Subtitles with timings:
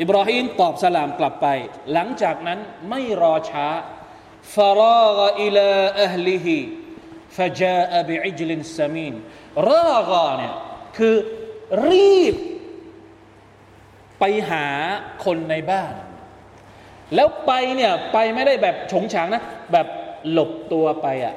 [0.00, 1.46] อิบราฮิมตอบสลามกลับไป
[1.92, 2.58] หลังจากนั้น
[2.88, 3.66] ไม่รอช้า
[4.54, 6.58] ฟารากอิลาอัลลิฮิ
[7.36, 9.14] ฟจาอบิอิจลินสมีน
[9.70, 10.54] รากาเนี่ย
[10.96, 11.14] คือ
[11.88, 12.34] รีบ
[14.20, 14.66] ไปหา
[15.24, 15.94] คนในบ้าน
[17.14, 19.86] แล้วไปเนี่ยไปไม่ได้แบบฉงฉางนะ แบบ
[20.30, 21.34] หลบตัวไปอะ่ะ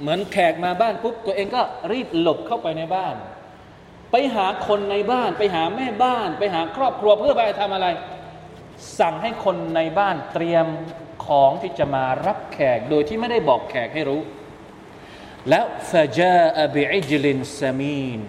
[0.00, 1.62] เหมือนแขกมาบ้านปุ๊บตัวเองก็
[1.92, 3.14] รีบหลบเข้าไปในบ้าน
[4.12, 7.86] ไปหาคนในบ้าน ไปหาแม่บ้าน ไปหาครอบครัวเพื่อไปทำอะไร
[8.98, 10.66] สั่งให้คนในบ้านเตรียม
[11.26, 14.20] ของที่จะมารับแขกโดยที่ไม่ได้บอกแขกให้รู้
[15.48, 18.20] แล้วฟาจาอบิอิจลินซามีน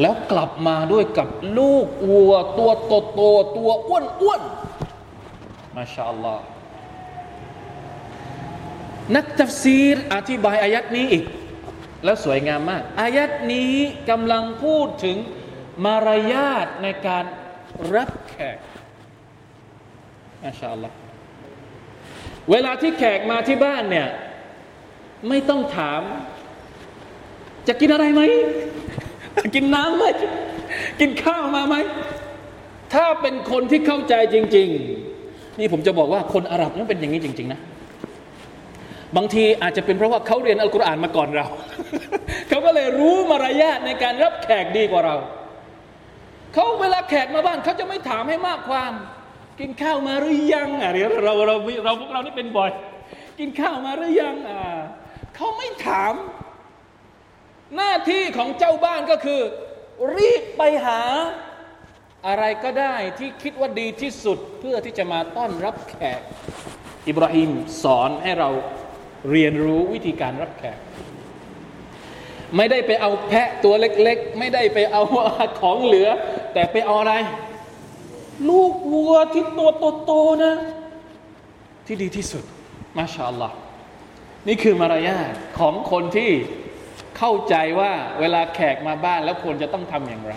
[0.00, 1.28] แล้วกลับมาด้วยกับ
[1.58, 3.20] ลูกวัว ตัวโตโต
[3.56, 4.42] ตัวอ้วนอ้วน
[5.76, 6.44] มาชาอัลลอฮ์
[9.16, 11.24] นักตัฟซีรอธิบายอายัดนี้อีก
[12.04, 13.72] แล้วสวยงามมาก อายัดนี้
[14.10, 15.16] กำลังพูดถึง
[15.84, 17.24] มารยาทในการ
[17.94, 18.58] รับแขก
[20.42, 20.96] มาชาอัลลอฮ์
[22.50, 24.08] เวลาที่แขกมาที่บ้านเนี่ย
[25.28, 26.02] ไม่ต้องถาม
[27.68, 28.22] จะกินอะไรไหม
[29.54, 30.04] กินน้ำไหม
[31.00, 31.76] กินข้าวมาไหม
[32.94, 34.68] ถ้าเป็นคนที่เข้าใจจริง
[35.14, 37.60] ๆ นี่ผมจะบอกว่าคนอาหรับนั้นเป็นอย่างนี้จริง ๆ นะ
[39.16, 41.46] บางทีอาจจะเป็นเพราะว่าเขาเรียนอัลกุรอานมาก่อนเรา
[42.48, 45.16] เขาก็เลยรู้มารยาทในการรับแขกดีกว่าเรา
[46.54, 48.92] เขาเวลาแขกมาบ้านเขาจะไม่ถามให้มากความ
[49.60, 52.70] กินข้าวมาหรือยังอะเราเราเราเราพวกเรานี่เป็นบ่อย
[53.38, 54.62] กินข้าวมาหรือยังอ่า
[55.36, 56.14] เขาไม่ถาม
[57.76, 59.40] หน้าที่ของเจ้าบ้านก็คือ
[60.16, 61.00] รีบไปหา
[62.26, 66.20] อะไรก็ได้ที่คิดว่าดีที่สุดเพื่อที่จะมาต้อนรับแขก
[67.08, 67.50] อิบราฮิม
[67.82, 68.50] สอนให้เรา
[69.30, 70.78] เรียนรู้วิธีการรับแขก
[72.56, 75.02] ไม่ได้ไปเอาแพะตัวเล็กๆ ไม่ได้ไปเอา
[75.60, 76.08] ของเหลือ
[76.52, 77.14] แต่ไปเอาอะไร
[78.48, 79.70] ลูกวัวที่ตัว
[80.06, 80.54] โตๆนะ
[81.86, 82.44] ที่ดีที่สุด
[82.96, 83.56] มาชาอัลลอฮ์
[84.48, 86.30] นี่คือมารยาทของคนที่
[87.18, 90.34] เข้าใจว่าเวลาแขกมาบ้านแล้วควรจะต้องทำอย่างไร